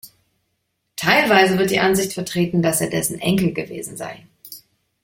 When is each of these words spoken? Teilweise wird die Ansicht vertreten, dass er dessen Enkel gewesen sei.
Teilweise 0.95 1.59
wird 1.59 1.69
die 1.69 1.77
Ansicht 1.79 2.13
vertreten, 2.13 2.63
dass 2.63 2.81
er 2.81 2.89
dessen 2.89 3.19
Enkel 3.19 3.53
gewesen 3.53 3.97
sei. 3.97 4.25